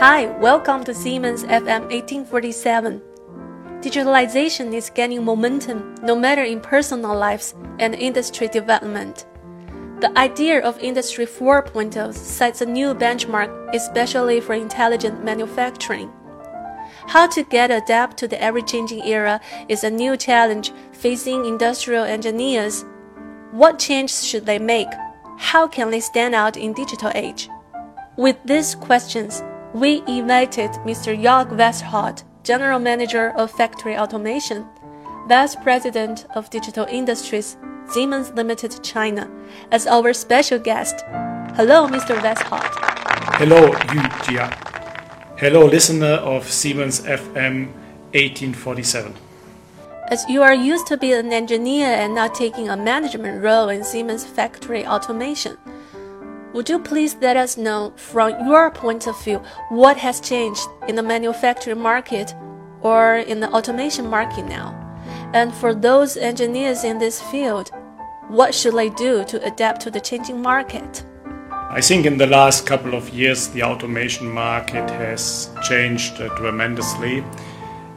[0.00, 3.02] Hi, welcome to Siemens FM 1847.
[3.82, 9.26] Digitalization is gaining momentum no matter in personal lives and industry development.
[10.00, 16.10] The idea of Industry 4.0 sets a new benchmark, especially for intelligent manufacturing.
[17.06, 19.38] How to get adapt to the ever-changing era
[19.68, 22.86] is a new challenge facing industrial engineers.
[23.50, 24.88] What changes should they make?
[25.36, 27.50] How can they stand out in digital age?
[28.16, 29.42] With these questions,
[29.74, 31.16] we invited Mr.
[31.16, 34.66] Jörg Westerholt, General Manager of Factory Automation,
[35.28, 37.56] Vice President of Digital Industries
[37.88, 39.30] Siemens Limited China
[39.70, 41.04] as our special guest.
[41.54, 42.18] Hello, Mr.
[42.20, 42.68] Westerholt.
[43.38, 44.50] Hello, Yu Jia.
[45.38, 47.68] Hello, listener of Siemens FM
[48.12, 49.14] 1847.
[50.08, 53.84] As you are used to be an engineer and not taking a management role in
[53.84, 55.56] Siemens factory automation,
[56.52, 60.96] would you please let us know from your point of view what has changed in
[60.96, 62.34] the manufacturing market
[62.82, 64.74] or in the automation market now?
[65.32, 67.70] And for those engineers in this field,
[68.28, 71.04] what should they do to adapt to the changing market?
[71.70, 77.24] I think in the last couple of years, the automation market has changed uh, tremendously,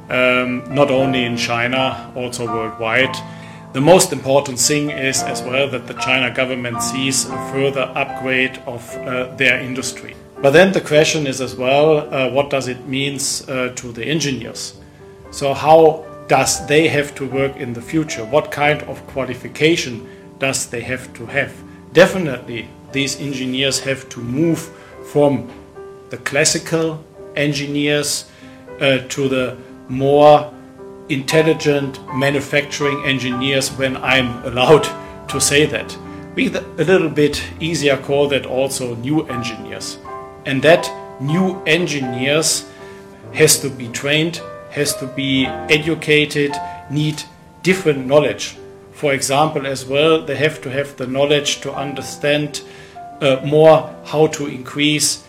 [0.10, 3.16] um, not only in China, also worldwide.
[3.74, 8.60] The most important thing is as well that the China government sees a further upgrade
[8.68, 10.16] of uh, their industry.
[10.44, 13.16] But then the question is as well, uh, what does it mean
[13.48, 14.80] uh, to the engineers?
[15.32, 18.24] So how does they have to work in the future?
[18.26, 20.08] What kind of qualification
[20.38, 21.52] does they have to have?
[21.94, 24.70] Definitely, these engineers have to move
[25.12, 25.50] from
[26.12, 27.04] the classical
[27.36, 28.30] engineers
[28.80, 29.58] uh, to the
[29.90, 30.54] more
[31.10, 34.88] intelligent manufacturing engineers when I'm allowed
[35.30, 35.98] to say that.
[36.36, 39.98] We a little bit easier call that also new engineers.
[40.46, 40.90] And that
[41.22, 42.70] new engineers
[43.34, 46.56] has to be trained, has to be educated,
[46.90, 47.22] need
[47.62, 48.58] different knowledge
[48.94, 52.62] for example, as well, they have to have the knowledge to understand
[53.20, 55.26] uh, more how to increase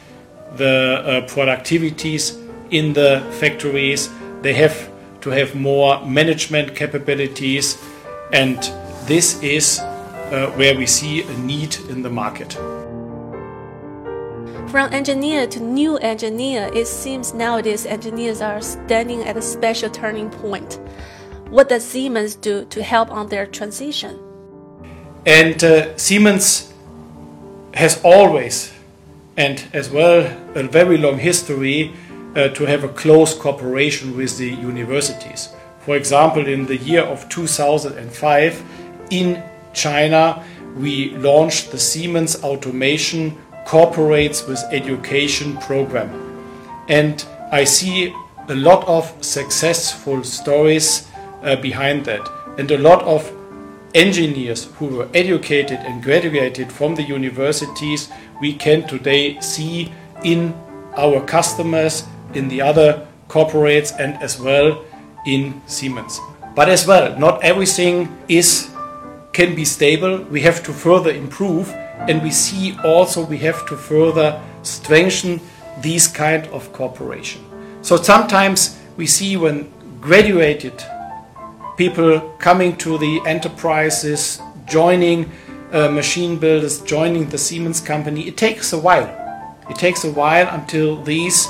[0.56, 4.10] the uh, productivities in the factories.
[4.43, 4.91] They have
[5.25, 7.83] to have more management capabilities,
[8.31, 8.59] and
[9.07, 12.53] this is uh, where we see a need in the market.
[14.71, 20.29] From engineer to new engineer, it seems nowadays engineers are standing at a special turning
[20.29, 20.79] point.
[21.49, 24.19] What does Siemens do to help on their transition?
[25.25, 26.71] And uh, Siemens
[27.73, 28.75] has always,
[29.39, 31.95] and as well, a very long history
[32.37, 35.50] uh, to have a close cooperation with the universities.
[35.81, 38.62] For example, in the year of 2005
[39.11, 40.44] in China,
[40.77, 43.37] we launched the Siemens Automation
[43.67, 46.11] Cooperates with Education program.
[46.89, 48.15] And I see
[48.49, 51.09] a lot of successful stories
[51.43, 52.28] uh, behind that.
[52.59, 53.31] And a lot of
[53.94, 59.93] engineers who were educated and graduated from the universities we can today see
[60.25, 60.53] in
[60.97, 64.84] our customers, in the other corporates, and as well
[65.27, 66.21] in Siemens.
[66.55, 68.71] But as well, not everything is
[69.33, 70.22] can be stable.
[70.31, 71.71] We have to further improve,
[72.09, 75.41] and we see also we have to further strengthen
[75.81, 77.43] these kind of cooperation.
[77.83, 80.83] So sometimes we see when graduated
[81.77, 85.31] people coming to the enterprises, joining
[85.73, 88.28] uh, machine builders, joining the Siemens company.
[88.28, 89.11] It takes a while.
[89.69, 91.49] It takes a while until these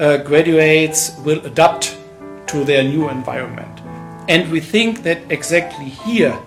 [0.00, 1.96] uh, graduates will adapt
[2.48, 3.80] to their new environment.
[4.28, 6.38] And we think that exactly here,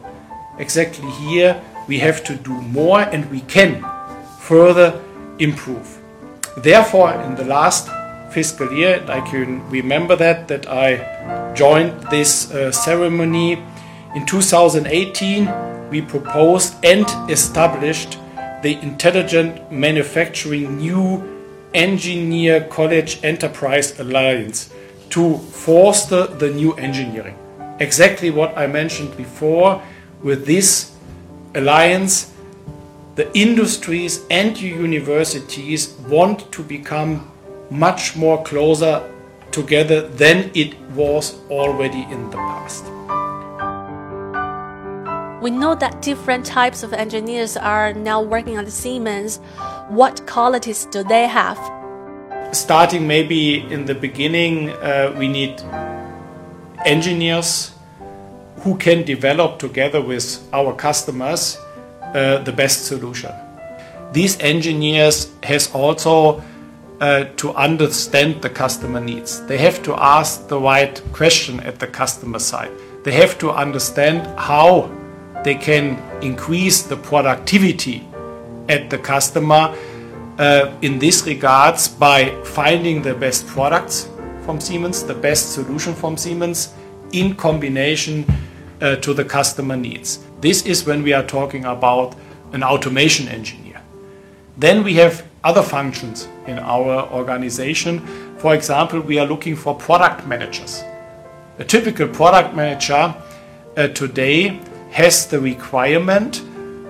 [0.58, 3.86] exactly here, we have to do more and we can
[4.40, 5.02] further
[5.40, 5.98] improve.
[6.58, 7.90] Therefore, in the last
[8.32, 9.04] fiscal year.
[9.08, 13.54] I can remember that that I joined this uh, ceremony
[14.16, 15.50] in 2018.
[15.90, 18.18] We proposed and established
[18.62, 21.39] the Intelligent Manufacturing New
[21.74, 24.70] Engineer College Enterprise Alliance
[25.10, 27.38] to foster the new engineering.
[27.80, 29.82] Exactly what I mentioned before
[30.22, 30.92] with this
[31.56, 32.32] alliance
[33.16, 37.30] the industries and universities want to become
[37.70, 39.04] much more closer
[39.52, 42.86] together than it was already in the past.
[45.42, 49.38] We know that different types of engineers are now working on the Siemens.
[49.88, 51.58] What qualities do they have?
[52.52, 55.62] Starting maybe in the beginning, uh, we need
[56.86, 57.74] engineers
[58.64, 61.58] who can develop together with our customers
[62.14, 63.32] uh, the best solution.
[64.12, 66.44] These engineers has also
[67.00, 69.46] uh, to understand the customer needs.
[69.46, 72.72] They have to ask the right question at the customer side.
[73.06, 74.99] They have to understand how
[75.44, 78.08] they can increase the productivity
[78.68, 79.76] at the customer
[80.38, 84.08] uh, in this regards by finding the best products
[84.46, 86.74] from Siemens, the best solution from Siemens
[87.12, 88.26] in combination
[88.82, 90.20] uh, to the customer needs.
[90.42, 92.16] This is when we are talking about
[92.54, 93.82] an automation engineer.
[94.58, 98.00] Then we have other functions in our organization.
[98.38, 100.84] For example, we are looking for product managers.
[101.60, 103.16] A typical product manager
[103.78, 104.60] uh, today
[104.92, 106.42] has the requirement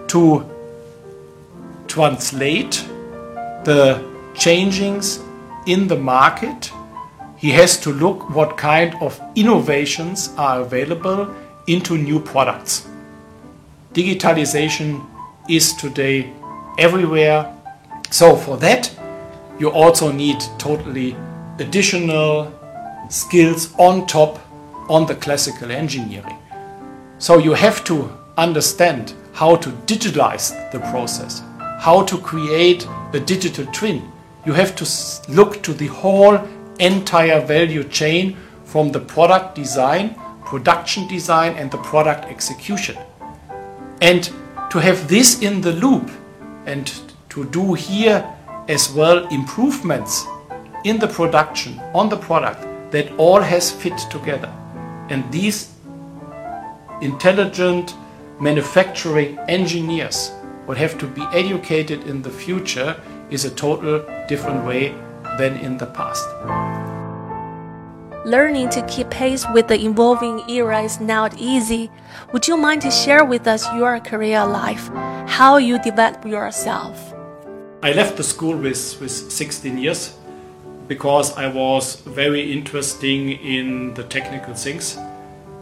[0.10, 0.46] to
[1.88, 2.86] translate
[3.64, 4.04] the
[4.34, 5.24] changings
[5.66, 6.72] in the market.
[7.38, 11.34] He has to look what kind of innovations are available
[11.68, 12.88] into new products.
[13.94, 15.06] Digitalization
[15.50, 16.32] is today
[16.78, 17.54] everywhere.
[18.12, 18.92] So for that,
[19.60, 21.16] you also need totally
[21.60, 22.54] additional
[23.10, 24.40] skills on top
[24.90, 26.39] on the classical engineering.
[27.20, 31.44] So you have to understand how to digitalize the process,
[31.80, 34.10] how to create a digital twin.
[34.46, 34.88] You have to
[35.30, 36.40] look to the whole
[36.80, 42.98] entire value chain from the product design, production design, and the product execution.
[44.02, 44.32] And
[44.70, 46.10] to have this in the loop
[46.66, 46.90] and
[47.30, 48.26] to do here
[48.70, 50.26] as well improvements
[50.86, 54.54] in the production on the product that all has fit together.
[55.10, 55.76] And these
[57.02, 57.96] intelligent
[58.40, 60.32] manufacturing engineers
[60.68, 63.00] will have to be educated in the future
[63.30, 64.90] is a total different way
[65.38, 66.28] than in the past.
[68.26, 71.90] Learning to keep pace with the evolving era is not easy.
[72.34, 74.90] Would you mind to share with us your career life,
[75.28, 77.14] how you develop yourself?
[77.82, 80.18] I left the school with, with 16 years
[80.88, 84.98] because I was very interested in the technical things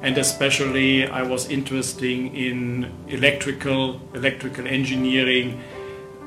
[0.02, 5.62] and especially I was interested in electrical, electrical engineering,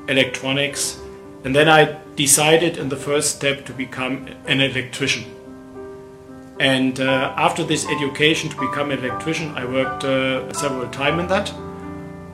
[0.07, 0.99] electronics.
[1.43, 5.23] And then I decided in the first step to become an electrician.
[6.59, 11.27] And uh, after this education to become an electrician, I worked uh, several times in
[11.27, 11.51] that.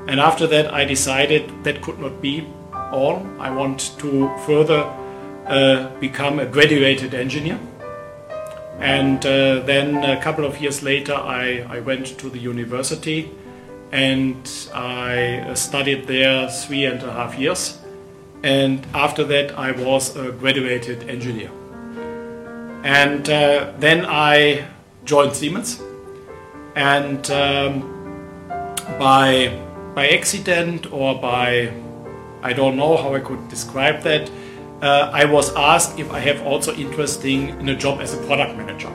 [0.08, 2.46] And after that, I decided that could not be
[2.92, 3.26] all.
[3.40, 4.84] I want to further
[5.46, 7.60] uh, become a graduated engineer.
[8.80, 13.32] And uh, then a couple of years later, I, I went to the university
[13.92, 17.80] and I studied there three and a half years.
[18.44, 21.50] And after that, I was a graduated engineer.
[22.84, 24.68] And uh, then I
[25.06, 25.82] joined Siemens.
[26.76, 27.82] And um,
[29.00, 29.60] by,
[29.96, 31.74] by accident or by,
[32.44, 34.30] I don't know how I could describe that,
[34.82, 38.56] uh, I was asked if I have also interesting in a job as a product
[38.58, 38.92] manager.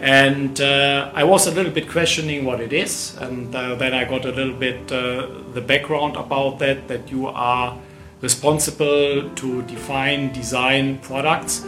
[0.00, 4.04] And uh, I was a little bit questioning what it is, and uh, then I
[4.04, 7.78] got a little bit uh, the background about that, that you are
[8.20, 11.64] responsible to define, design products.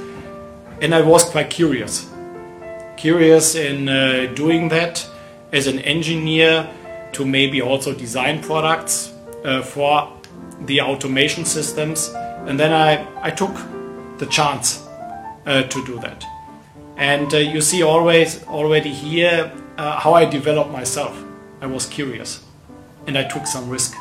[0.83, 2.11] And I was quite curious.
[2.97, 5.07] Curious in uh, doing that
[5.53, 6.69] as an engineer
[7.13, 9.13] to maybe also design products
[9.45, 10.13] uh, for
[10.67, 12.13] the automation systems
[12.47, 13.55] and then I, I took
[14.19, 14.87] the chance
[15.47, 16.25] uh, to do that.
[16.97, 21.21] And uh, you see always already here uh, how I developed myself.
[21.61, 22.45] I was curious
[23.07, 23.95] and I took some risk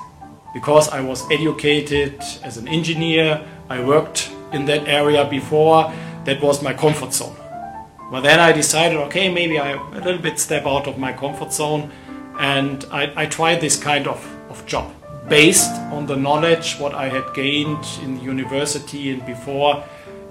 [0.54, 3.44] because I was educated as an engineer.
[3.70, 5.92] I worked in that area before.
[6.26, 7.36] That was my comfort zone.
[8.12, 11.52] But then I decided, okay, maybe I a little bit step out of my comfort
[11.52, 11.92] zone
[12.40, 14.92] and I, I tried this kind of, of job
[15.30, 19.84] based on the knowledge what I had gained in university and before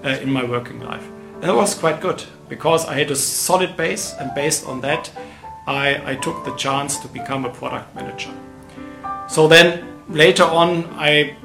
[0.03, 1.05] uh, in my working life.
[1.41, 5.11] That was quite good because I had a solid base and based on that
[5.67, 8.31] I, I took the chance to become a product manager.
[9.27, 11.35] So then later on I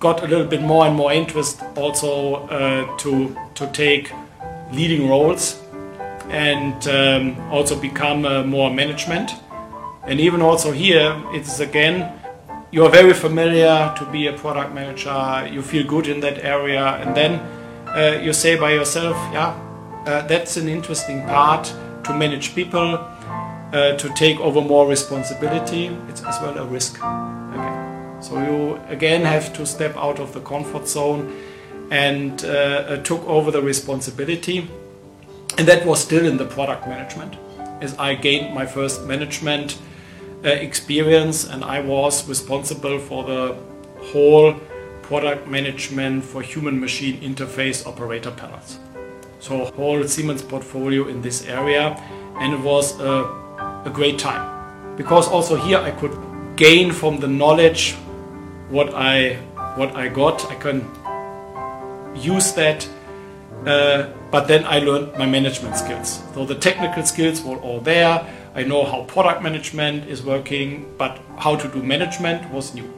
[0.00, 4.12] got a little bit more and more interest also uh, to, to take
[4.72, 5.60] leading roles
[6.28, 9.32] and um, also become uh, more management.
[10.04, 12.17] And even also here, it's again
[12.70, 16.84] you are very familiar to be a product manager, you feel good in that area,
[16.96, 17.40] and then
[17.88, 19.58] uh, you say by yourself, yeah,
[20.06, 21.72] uh, that's an interesting part
[22.04, 22.94] to manage people,
[23.72, 25.86] uh, to take over more responsibility.
[26.08, 27.02] It's as well a risk.
[27.02, 28.20] Okay.
[28.20, 31.34] So you again have to step out of the comfort zone
[31.90, 34.68] and uh, uh, took over the responsibility.
[35.56, 37.36] And that was still in the product management.
[37.80, 39.78] As I gained my first management
[40.44, 43.56] experience and I was responsible for the
[44.12, 44.54] whole
[45.02, 48.78] product management for human machine interface operator panels.
[49.40, 51.96] So, whole Siemens portfolio in this area,
[52.40, 53.24] and it was a,
[53.84, 56.16] a great time because also here I could
[56.56, 57.94] gain from the knowledge
[58.68, 59.36] what I
[59.76, 60.44] what I got.
[60.50, 60.84] I can
[62.14, 62.88] use that,
[63.64, 66.22] uh, but then I learned my management skills.
[66.34, 68.26] So the technical skills were all there.
[68.58, 72.92] I know how product management is working, but how to do management was new.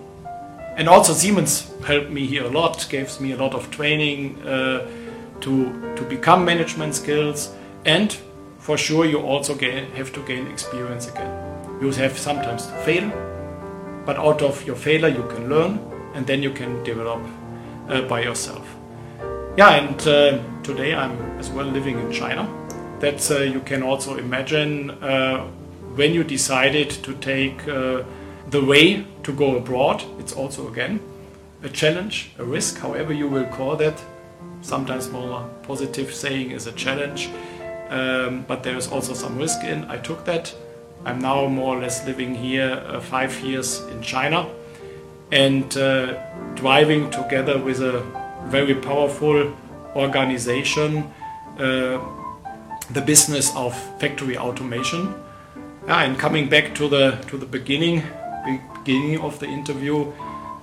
[0.78, 4.88] And also Siemens helped me here a lot, gave me a lot of training uh,
[5.42, 7.52] to, to become management skills.
[7.84, 8.16] And
[8.58, 11.30] for sure, you also gain, have to gain experience again.
[11.82, 13.12] You have sometimes to fail,
[14.06, 15.78] but out of your failure, you can learn
[16.14, 17.20] and then you can develop
[17.90, 18.66] uh, by yourself.
[19.58, 22.59] Yeah, and uh, today I'm as well living in China.
[23.00, 25.46] That uh, you can also imagine uh,
[25.94, 28.02] when you decided to take uh,
[28.50, 30.04] the way to go abroad.
[30.18, 31.00] It's also again
[31.62, 34.02] a challenge, a risk, however you will call that.
[34.62, 37.30] Sometimes more positive saying is a challenge,
[37.88, 39.84] um, but there is also some risk in.
[39.84, 40.54] I took that.
[41.04, 44.46] I'm now more or less living here uh, five years in China
[45.32, 46.18] and uh,
[46.54, 48.04] driving together with a
[48.46, 49.56] very powerful
[49.94, 51.10] organization
[51.58, 51.98] uh,
[52.92, 55.14] the business of factory automation.
[55.86, 58.02] And coming back to the to the beginning
[58.84, 60.12] beginning of the interview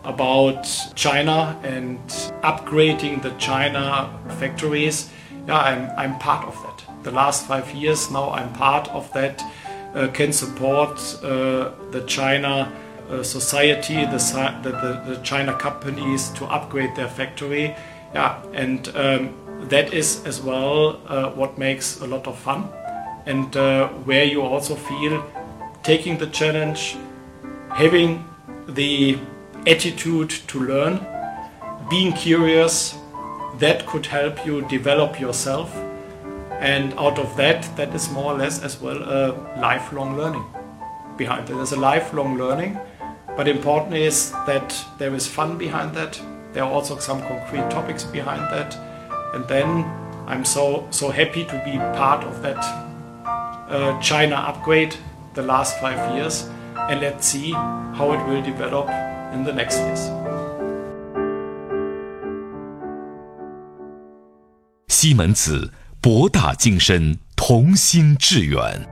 [0.03, 0.65] about
[0.96, 2.00] China and
[2.41, 5.10] upgrading the China factories.
[5.48, 7.03] Yeah, I'm, I'm part of that.
[7.03, 9.43] The last five years now I'm part of that.
[9.93, 12.72] Uh, can support uh, the China
[13.10, 14.17] uh, society, the,
[14.63, 17.75] the, the, China companies to upgrade their factory.
[18.13, 22.69] Yeah, and um, that is as well uh, what makes a lot of fun
[23.25, 25.23] and uh, where you also feel
[25.83, 26.97] taking the challenge,
[27.69, 28.23] having
[28.67, 29.17] the
[29.65, 31.05] attitude to learn,
[31.89, 32.95] being curious,
[33.59, 35.75] that could help you develop yourself.
[36.59, 40.45] And out of that, that is more or less as well a lifelong learning
[41.17, 41.53] behind it.
[41.53, 42.79] There's a lifelong learning
[43.37, 46.19] but important is that there is fun behind that.
[46.53, 48.75] There are also some concrete topics behind that.
[49.35, 49.85] And then
[50.26, 52.59] I'm so so happy to be part of that
[53.68, 54.94] uh, China upgrade
[55.35, 56.49] the last five years.
[56.76, 58.88] And let's see how it will develop
[59.32, 60.11] in the next years.
[64.88, 68.87] 西门子，博大精深，同心致远。